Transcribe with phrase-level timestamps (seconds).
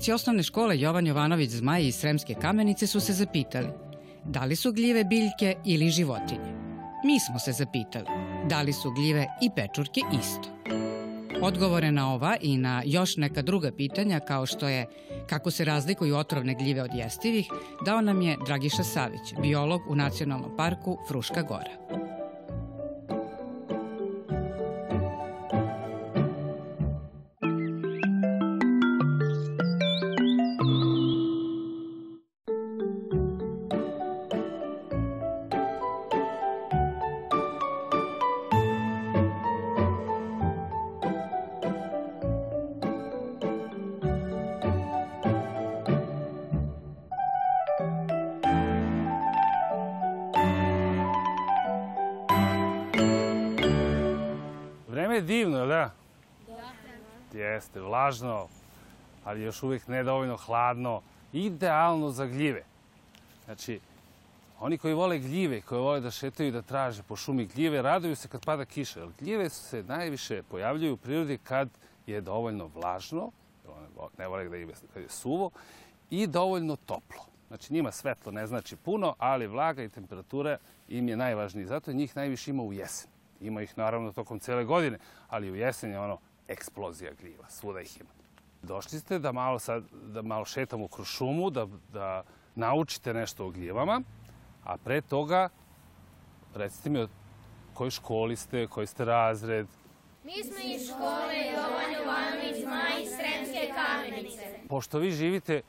[0.00, 3.68] Učenici osnovne škole Jovan Jovanović Zmaj iz Sremske kamenice su se zapitali
[4.24, 6.52] da li su gljive biljke ili životinje.
[7.04, 8.06] Mi smo se zapitali
[8.48, 10.48] da li su gljive i pečurke isto.
[11.42, 14.86] Odgovore na ova i na još neka druga pitanja kao što je
[15.28, 17.48] kako se razlikuju otrovne gljive od jestivih,
[17.86, 22.09] dao nam je Dragiša Savić, biolog u Nacionalnom parku Fruška Gora.
[57.40, 58.48] Jeste, vlažno,
[59.24, 61.02] ali još uvijek nedovoljno hladno.
[61.32, 62.62] Idealno za gljive.
[63.44, 63.80] Znači,
[64.60, 68.16] oni koji vole gljive, koji vole da šetaju i da traže po šumi gljive, raduju
[68.16, 69.00] se kad pada kiša.
[69.00, 71.68] Jer gljive se najviše pojavljuju u prirodi kad
[72.06, 73.30] je dovoljno vlažno,
[74.18, 74.68] ne vole da je,
[75.08, 75.50] suvo,
[76.10, 77.24] i dovoljno toplo.
[77.48, 81.66] Znači njima svetlo ne znači puno, ali vlaga i temperatura im je najvažniji.
[81.66, 83.10] Zato njih najviše ima u jesen.
[83.40, 86.18] Ima ih naravno tokom cele godine, ali u jesen je ono
[86.50, 88.10] eksplozija gljiva, svuda ih ima.
[88.62, 92.22] Došli ste da malo, sad, da malo šetamo kroz šumu, da, da
[92.54, 94.02] naučite nešto o gljivama,
[94.64, 95.48] a pre toga
[96.54, 97.08] recite mi o
[97.74, 99.66] kojoj školi ste, koji ste razred?
[100.24, 104.42] Mi smo iz škole Jovan Jovanović Zmaj Sremske kamenice.
[104.68, 105.62] Pošto vi živite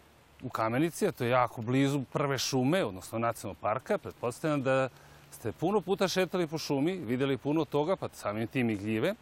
[0.43, 4.89] u Kamenici, a to je jako blizu prve šume, odnosno nacionalnog parka, pretpostavljam da
[5.31, 9.15] ste puno puta šetali po šumi, videli puno toga, pa samim tim i gljive,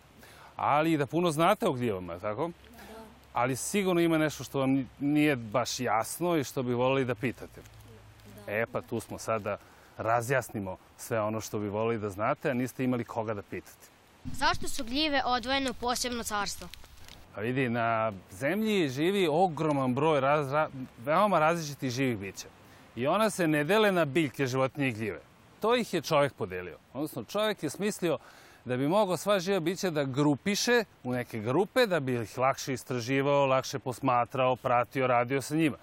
[0.60, 2.48] ali i da puno znate o gljivama, tako?
[2.48, 2.54] Da.
[3.34, 7.62] Ali sigurno ima nešto što vam nije baš jasno i što bi volili da pitate.
[8.46, 8.54] Da.
[8.54, 9.58] E, pa tu smo sad da
[9.98, 13.88] razjasnimo sve ono što bi volili da znate, a niste imali koga da pitate.
[14.34, 16.68] Zašto su gljive odvojene u posebno carstvo?
[17.36, 20.70] Pa vidi, na zemlji živi ogroman broj raz, ra,
[21.06, 22.48] veoma različitih živih bića.
[22.96, 25.20] I ona se ne dele na biljke, životinje i gljive
[25.60, 26.78] to ih je čovjek podelio.
[26.94, 28.18] Odnosno, čovjek je smislio
[28.66, 32.74] da bi mogao sva živa bića da grupiše u neke grupe, da bi ih lakše
[32.74, 35.78] istraživao, lakše posmatrao, pratio, radio sa njima.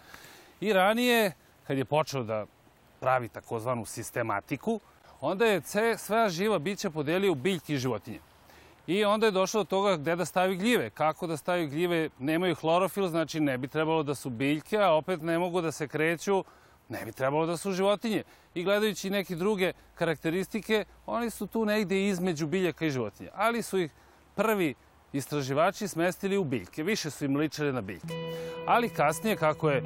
[0.61, 1.33] I ranije,
[1.67, 2.47] kad je počeo da
[3.01, 4.81] pravi takozvanu sistematiku,
[5.21, 5.63] onda je
[5.99, 8.21] sve živa bića podelio u biljke i životinje.
[8.87, 10.91] I onda je došlo do toga gde da stavi gljive.
[10.91, 15.23] Kako da stavi gljive, nemaju hlorofil, znači ne bi trebalo da su biljke, a opet
[15.23, 16.45] ne mogu da se kreću
[16.89, 18.23] Ne bi trebalo da su životinje.
[18.55, 23.31] I gledajući neke druge karakteristike, oni su tu negde između biljaka i životinja.
[23.35, 23.91] Ali su ih
[24.35, 24.75] prvi
[25.13, 26.83] istraživači smestili u biljke.
[26.83, 28.15] Više su im ličile na biljke.
[28.67, 29.83] Ali kasnije, kako je,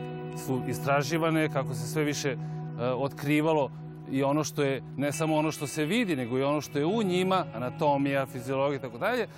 [0.46, 2.36] su istraživane, kako se sve više e,
[2.84, 3.70] otkrivalo
[4.10, 6.86] i ono što je, ne samo ono što se vidi, nego i ono što je
[6.86, 9.28] u njima, anatomija, fiziologija i tako dalje,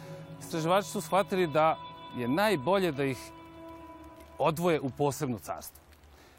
[0.41, 1.77] istraživači su shvatili da
[2.17, 3.19] je najbolje da ih
[4.39, 5.81] odvoje u posebno carstvo.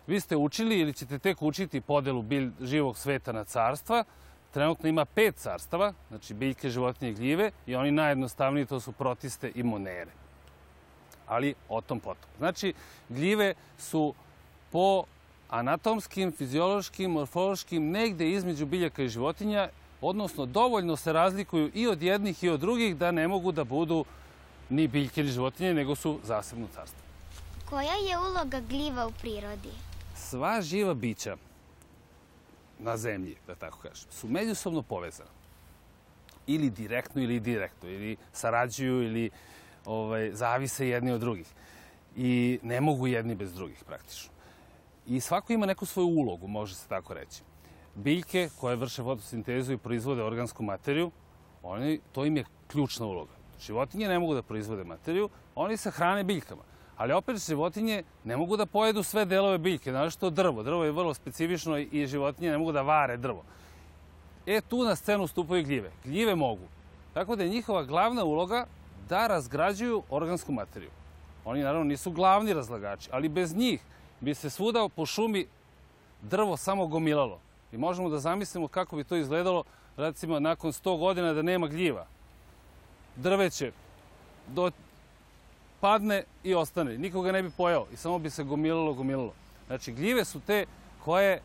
[0.07, 4.03] Vi ste učili ili ćete tek učiti podelu bilj, živog sveta na carstva.
[4.51, 9.51] Trenutno ima pet carstava, znači biljke, životinje i gljive i oni najjednostavniji to su protiste
[9.55, 10.11] i monere.
[11.27, 12.29] Ali o tom potom.
[12.37, 12.73] Znači,
[13.09, 14.13] gljive su
[14.71, 15.03] po
[15.49, 19.69] anatomskim, fiziološkim, morfološkim, negde između biljaka i životinja,
[20.01, 24.05] odnosno dovoljno se razlikuju i od jednih i od drugih da ne mogu da budu
[24.69, 26.99] ni biljke ni životinje, nego su zasebno carstvo.
[27.69, 29.92] Koja je uloga gljiva u prirodi?
[30.33, 31.35] Sva živa bića
[32.79, 35.29] na zemlji, da tako kažem, su međusobno povezana.
[36.47, 39.29] Ili direktno ili direktno, ili sarađuju ili
[39.85, 41.47] ovaj, zavise jedni od drugih.
[42.15, 44.31] I ne mogu jedni bez drugih praktično.
[45.07, 47.43] I svako ima neku svoju ulogu, može se tako reći.
[47.95, 51.11] Biljke koje vrše fotosintezu i proizvode organsku materiju,
[51.63, 53.37] oni, to im je ključna uloga.
[53.61, 56.63] Životinje ne mogu da proizvode materiju, oni se hrane biljkama.
[56.97, 60.63] Ali opet životinje ne mogu da pojedu sve delove biljke, znaš što drvo.
[60.63, 63.43] Drvo je vrlo specifično i životinje ne mogu da vare drvo.
[64.45, 65.91] E, tu na scenu stupaju gljive.
[66.03, 66.67] Gljive mogu.
[67.13, 68.65] Tako da je njihova glavna uloga
[69.09, 70.89] da razgrađuju organsku materiju.
[71.45, 73.81] Oni naravno nisu glavni razlagači, ali bez njih
[74.19, 75.47] bi se svuda po šumi
[76.21, 77.39] drvo samo gomilalo.
[77.71, 79.63] I možemo da zamislimo kako bi to izgledalo
[79.97, 82.05] recimo nakon 100 godina da nema gljiva.
[83.15, 83.71] Drveće
[84.47, 84.71] do
[85.83, 86.97] padne i ostane.
[86.97, 89.33] Nikoga ne bi pojao i samo bi se gomilalo, gomilalo.
[89.67, 90.65] Znači, gljive su te
[91.03, 91.41] koje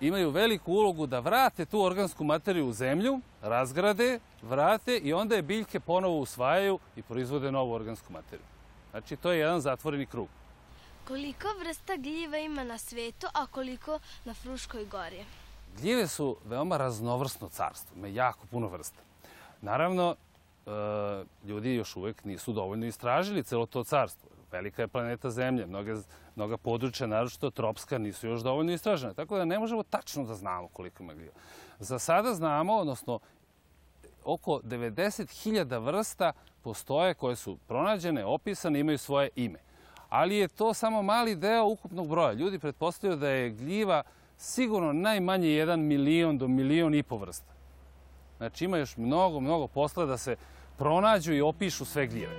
[0.00, 5.42] imaju veliku ulogu da vrate tu organsku materiju u zemlju, razgrade, vrate i onda je
[5.42, 8.44] biljke ponovo usvajaju i proizvode novu organsku materiju.
[8.90, 10.28] Znači, to je jedan zatvoreni krug.
[11.08, 15.24] Koliko vrsta gljiva ima na svetu, a koliko na Fruškoj gori?
[15.80, 19.00] Gljive su veoma raznovrsno carstvo, ima jako puno vrsta.
[19.60, 20.16] Naravno,
[21.44, 24.30] ljudi još uvek nisu dovoljno istražili celo to carstvo.
[24.52, 25.94] Velika je planeta Zemlja, mnoge,
[26.36, 29.14] mnoga područja, naročito tropska, nisu još dovoljno istražene.
[29.14, 31.32] Tako da ne možemo tačno da znamo koliko ima gljiva.
[31.78, 33.18] Za sada znamo, odnosno
[34.24, 36.32] oko 90.000 vrsta
[36.62, 39.58] postoje koje su pronađene, opisane, imaju svoje ime.
[40.08, 42.32] Ali je to samo mali deo ukupnog broja.
[42.32, 44.02] Ljudi pretpostavljaju da je gljiva
[44.36, 47.52] sigurno najmanje 1 milion do milion i po vrsta.
[48.42, 50.36] Znači ima još mnogo, mnogo posla da se
[50.78, 52.32] pronađu i opišu sve gljive.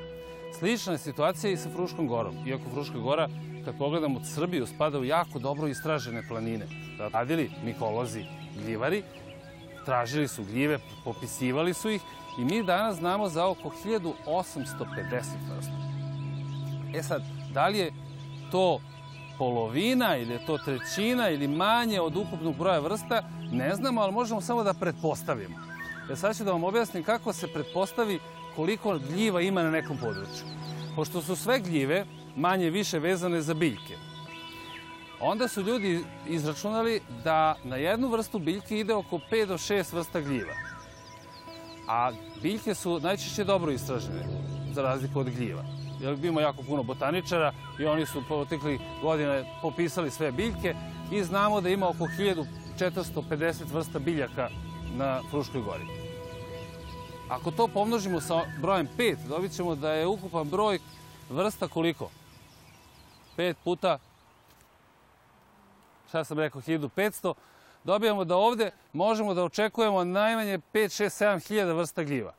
[0.59, 2.47] Slična je situacija i sa Fruškom gorom.
[2.47, 3.29] Iako Fruška gora,
[3.65, 6.65] kad pogledamo Srbiju, spada u jako dobro istražene planine.
[7.13, 8.25] Radili mikolozi,
[8.63, 9.03] gljivari,
[9.85, 12.01] tražili su gljive, popisivali su ih
[12.39, 14.13] i mi danas znamo za oko 1850
[15.55, 15.73] vrsta.
[16.95, 17.21] E sad,
[17.53, 17.91] da li je
[18.51, 18.79] to
[19.37, 24.41] polovina ili je to trećina ili manje od ukupnog broja vrsta, ne znamo, ali možemo
[24.41, 25.72] samo da pretpostavimo.
[26.09, 28.19] Ja sad ću da vam objasnim kako se pretpostavi
[28.55, 30.45] koliko gljiva ima na nekom području.
[30.95, 32.05] Pošto su sve gljive
[32.35, 33.97] manje više vezane za biljke,
[35.19, 40.21] onda su ljudi izračunali da na jednu vrstu biljke ide oko 5 do 6 vrsta
[40.21, 40.53] gljiva.
[41.87, 42.11] A
[42.41, 44.23] biljke su najčešće dobro istražene,
[44.73, 45.63] za razliku od gljiva.
[46.01, 50.75] Jer imamo jako puno botaničara i oni su protekli godine popisali sve biljke
[51.11, 52.07] i znamo da ima oko
[52.77, 54.49] 1450 vrsta biljaka
[54.93, 55.85] na Fruškoj gori.
[57.29, 60.79] Ako to pomnožimo sa brojem 5, dobit ćemo da je ukupan broj
[61.29, 62.09] vrsta koliko?
[63.37, 63.99] 5 puta,
[66.09, 67.33] šta sam rekao, 1500,
[67.83, 72.33] dobijamo da ovde možemo da očekujemo najmanje 5, 6, 7 hiljada vrsta gljiva.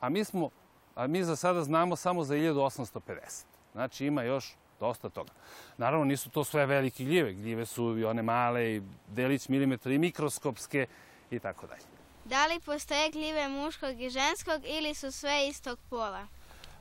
[0.00, 0.50] A mi, smo,
[0.94, 3.44] a mi za sada znamo samo za 1850.
[3.72, 5.30] Znači ima još dosta toga.
[5.76, 7.32] Naravno nisu to sve velike gljive.
[7.32, 10.86] Gljive su i one male, i delić milimetra, i mikroskopske
[11.30, 11.82] i tako dalje.
[12.24, 16.26] Da li postoje gljive muškog i ženskog ili su sve istog pola?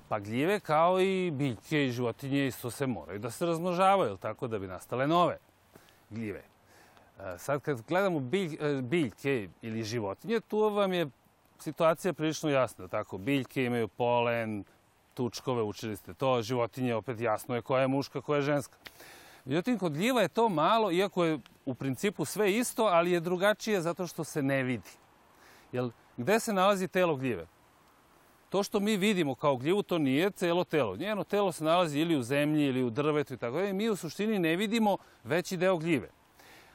[0.10, 4.60] Pa gljive kao i biljke i životinje isto se moraju da se razmnožavaju, tako da
[4.60, 5.38] bi nastale nove
[6.10, 6.44] gljive.
[7.20, 11.08] E, sad kad gledamo bilj, e, biljke ili životinje, tu vam je
[11.60, 12.88] situacija prilično jasna.
[12.88, 14.64] Tako, biljke imaju polen,
[15.14, 18.78] tučkove, učili ste to, životinje opet jasno je koja je muška, koja je ženska.
[19.46, 23.82] Međutim, kod gljiva je to malo, iako je u principu sve isto, ali je drugačije
[23.82, 24.90] zato što se ne vidi.
[25.72, 27.48] Jel, gde se nalazi telo gljive?
[28.50, 30.96] To što mi vidimo kao gljivu, to nije celo telo.
[30.96, 33.74] Njeno telo se nalazi ili u zemlji, ili u drvetu i tako dalje.
[33.74, 36.10] Mi u suštini ne vidimo veći deo gljive.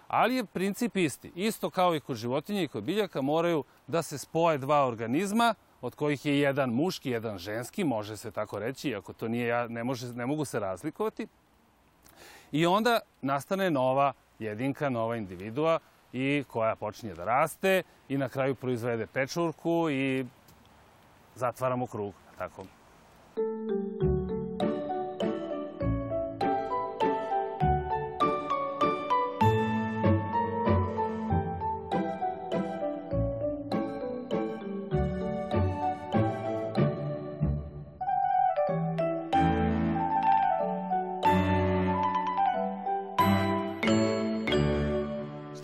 [0.09, 1.33] Ali je princip isti.
[1.35, 5.95] Isto kao i kod životinja i kod biljaka moraju da se spoje dva organizma, od
[5.95, 10.13] kojih je jedan muški, jedan ženski, može se tako reći, iako to nije, ne, može,
[10.13, 11.27] ne mogu se razlikovati.
[12.53, 15.79] I onda nastane nova jedinka, nova individua
[16.13, 20.27] i koja počinje da raste i na kraju proizvede pečurku i
[21.35, 22.15] zatvaramo krug.
[22.39, 22.65] Tako.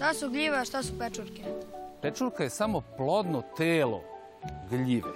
[0.07, 1.43] Šta su gljive, a šta su pečurke?
[2.03, 4.03] Pečurka je samo plodno telo
[4.71, 5.11] gljive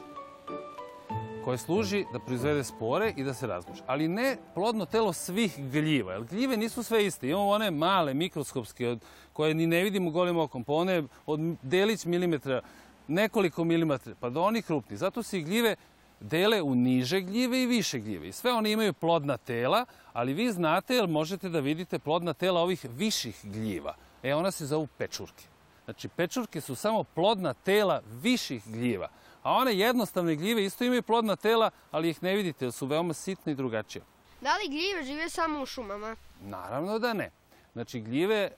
[1.44, 3.82] koje služi da proizvede spore i da se razmnoži.
[3.86, 7.28] Ali ne plodno telo svih gljiva, jer gljive nisu sve iste.
[7.28, 9.00] Imamo one male, mikroskopske, od,
[9.32, 12.60] koje ni ne vidimo golim okom, pa one od delić milimetra,
[13.08, 14.98] nekoliko milimetra, pa do onih krupnih.
[14.98, 15.76] Zato se i gljive
[16.20, 18.28] dele u niže gljive i više gljive.
[18.28, 22.60] I sve one imaju plodna tela, ali vi znate, jer možete da vidite plodna tela
[22.60, 23.94] ovih viših gljiva.
[24.22, 25.44] E, ona se zovu pečurke.
[25.84, 29.08] Znači, pečurke su samo plodna tela viših gljiva.
[29.42, 33.14] A one jednostavne gljive isto imaju plodna tela, ali ih ne vidite, jer su veoma
[33.14, 34.02] sitne i drugačije.
[34.40, 36.16] Da li gljive žive samo u šumama?
[36.40, 37.30] Naravno da ne.
[37.72, 38.50] Znači, gljive, e,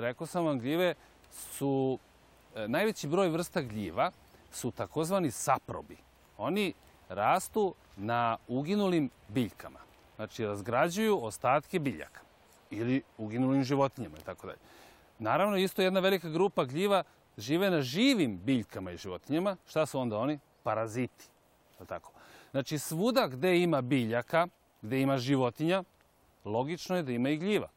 [0.00, 0.94] rekao sam vam, gljive
[1.32, 1.98] su,
[2.54, 4.10] e, najveći broj vrsta gljiva
[4.52, 5.96] su takozvani saprobi.
[6.38, 6.72] Oni
[7.08, 9.78] rastu na uginulim biljkama.
[10.16, 12.20] Znači, razgrađuju ostatke biljaka
[12.70, 14.58] ili uginulim životinjama i tako dalje.
[15.18, 17.02] Naravno, isto jedna velika grupa gljiva
[17.38, 19.56] žive na živim biljkama i životinjama.
[19.66, 20.38] Šta su onda oni?
[20.62, 21.24] Paraziti.
[21.86, 22.12] Tako.
[22.50, 24.46] Znači, svuda gde ima biljaka,
[24.82, 25.82] gde ima životinja,
[26.44, 27.68] logično je da ima i gljiva.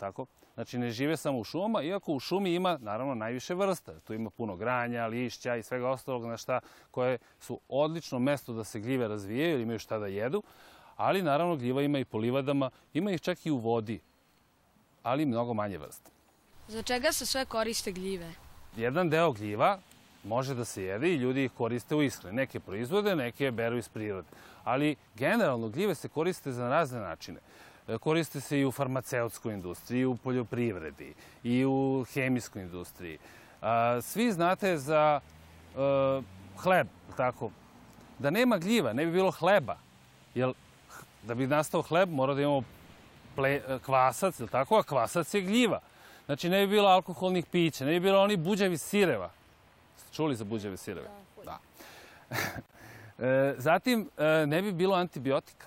[0.00, 0.26] Tako?
[0.54, 4.00] Znači, ne žive samo u šumama, iako u šumi ima, naravno, najviše vrsta.
[4.00, 6.60] Tu ima puno granja, lišća i svega ostalog na šta,
[6.90, 10.42] koje su odlično mesto da se gljive razvijaju ili imaju šta da jedu.
[10.96, 14.00] Ali naravno gljiva ima i po livadama, ima ih čak i u vodi,
[15.02, 16.15] ali mnogo manje vrsta.
[16.68, 18.32] Za čega se sve koriste gljive?
[18.76, 19.78] Jedan deo gljiva
[20.24, 22.36] može da se jede i ljudi ih koriste u ishrani.
[22.36, 24.28] Neke proizvode, neke beru iz prirode.
[24.64, 27.38] Ali generalno gljive se koriste za razne načine.
[27.88, 33.18] E, Koriste se i u farmaceutskoj industriji, i u poljoprivredi, i u hemijskoj industriji.
[34.02, 35.78] Svi znate za e,
[36.58, 37.50] hleb, tako?
[38.18, 39.76] Da nema gljiva, ne bi bilo hleba.
[40.34, 40.52] Jer
[41.22, 42.62] da bi nastao hleb mora da imamo
[43.36, 44.78] ple, kvasac, tako?
[44.78, 45.80] A kvasac je gljiva.
[46.26, 49.30] Znači ne bi bilo alkoholnih pića, ne bi bilo onih buđavi sireva.
[49.96, 51.08] Ste čuli za buđave sireve?
[51.44, 51.58] Da.
[53.18, 55.66] E, Zatim, e, ne bi bilo antibiotika.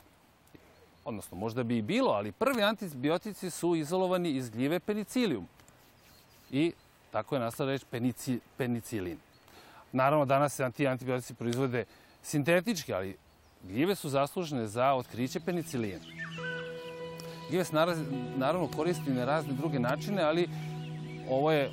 [1.06, 5.48] Odnosno, možda bi i bilo, ali prvi antibiotici su izolovani iz gljive penicilium.
[6.52, 6.74] I
[7.12, 9.18] tako je nastala reč penici, penicilin.
[9.92, 11.86] Naravno, danas se anti antibiotici proizvode
[12.24, 13.18] sintetički, ali
[13.64, 16.00] gljive su zaslužene za otkriće penicilina.
[17.72, 17.98] Naraz,
[18.38, 20.50] naravno koristi na razne druge načine, ali
[21.30, 21.72] ovo je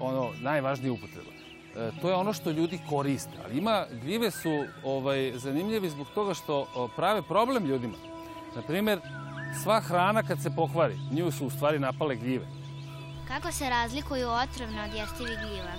[0.00, 1.30] ono najvažnija upotreba.
[1.76, 6.34] E, to je ono što ljudi koriste, ali ima gljive su ovaj zanimljivi zbog toga
[6.34, 7.96] što prave problem ljudima.
[8.56, 9.00] Na primer,
[9.62, 12.46] sva hrana kad se pokvari, nju su u stvari napale gljive.
[13.28, 15.72] Kako se razlikuju otrovne od jestivih gljiva?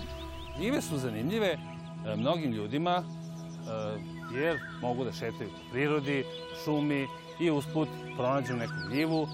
[0.57, 6.23] Gljive su zanimljive e, mnogim ljudima e, jer mogu da šetaju po prirodi,
[6.63, 7.07] šumi
[7.39, 9.27] i usput pronađu neku gljivu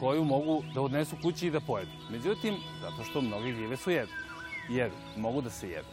[0.00, 1.90] koju mogu da odnesu kući i da pojedu.
[2.10, 4.12] Međutim, zato što mnoge gljive su jedu.
[4.70, 5.88] Jedu, mogu da se jedu.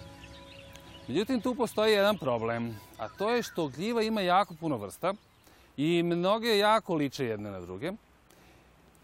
[1.07, 5.13] Međutim, tu postoji jedan problem, a to je što gljiva ima jako puno vrsta
[5.77, 7.91] i mnoge jako liče jedne na druge.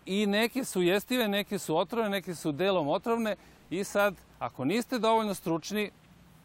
[0.06, 3.36] I neke su jestive, neke su otrovne, neke su delom otrovne
[3.70, 5.92] i sad, ako niste dovoljno stručni,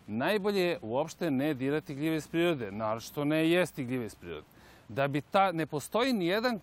[0.07, 4.47] najbolje je uopšte ne dirati gljive iz prirode, naročito ne jesti gljive iz prirode.
[4.91, 6.61] Da bi ta, ne postoji ni jedan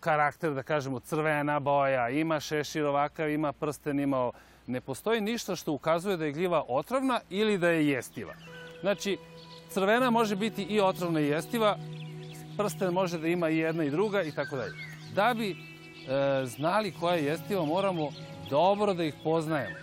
[0.00, 4.30] karakter, da kažemo, crvena boja, ima šešir ovakav, ima prsten, ima...
[4.66, 8.34] Ne postoji ništa što ukazuje da je gljiva otrovna ili da je jestiva.
[8.80, 9.18] Znači,
[9.70, 11.76] crvena može biti i otrovna i jestiva,
[12.56, 14.74] prsten može da ima i jedna i druga i tako dalje.
[15.14, 15.56] Da bi e,
[16.46, 18.10] znali koja je jestiva, moramo
[18.50, 19.76] dobro da ih poznajemo.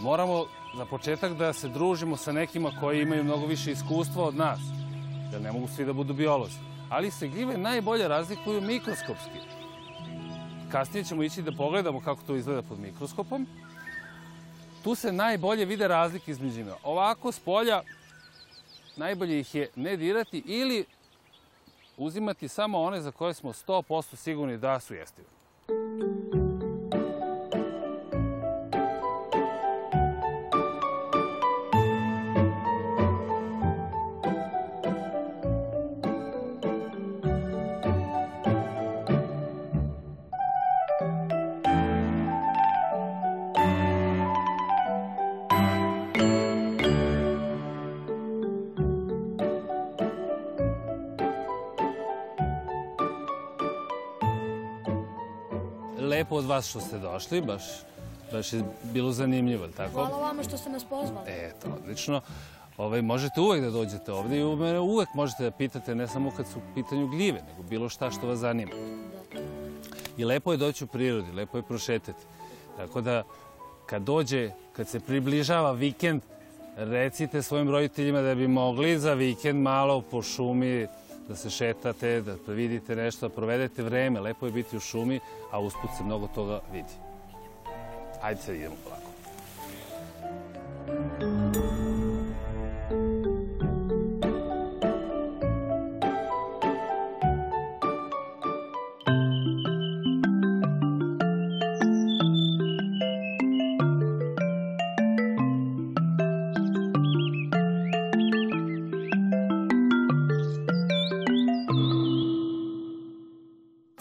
[0.00, 0.44] Moramo
[0.76, 4.60] za početak da se družimo sa nekima koji imaju mnogo više iskustva od nas,
[5.32, 6.58] jer ne mogu svi da budu biolozi.
[6.90, 9.38] Ali se gljive najbolje razlikuju mikroskopski.
[10.72, 13.46] Kasnije ćemo ići da pogledamo kako to izgleda pod mikroskopom.
[14.84, 16.76] Tu se najbolje vide razlike između njima.
[16.82, 17.82] Ovako, s polja,
[18.96, 20.84] najbolje ih je ne dirati ili
[21.96, 25.28] uzimati samo one za koje smo 100% sigurni da su jestive.
[56.32, 57.62] Lepo od vas što ste došli, baš,
[58.32, 58.62] baš je
[58.92, 59.92] bilo zanimljivo, tako?
[59.92, 61.26] Hvala vama što ste nas pozvali.
[61.28, 62.20] Eto, odlično.
[62.76, 66.46] Ovaj, možete uvek da dođete ovde i mene uvek možete da pitate, ne samo kad
[66.46, 68.72] su u pitanju gljive, nego bilo šta što vas zanima.
[70.16, 72.24] I lepo je doći u prirodi, lepo je prošetati.
[72.76, 73.22] Tako da,
[73.86, 76.22] kad dođe, kad se približava vikend,
[76.76, 80.86] recite svojim roditeljima da bi mogli za vikend malo po šumi
[81.28, 84.20] da se šetate, da, da vidite nešto, da provedete vreme.
[84.20, 86.94] Lepo je biti u šumi, a usput se mnogo toga vidi.
[88.22, 89.12] Ajde sad idemo polako.
[90.86, 91.31] Thank you.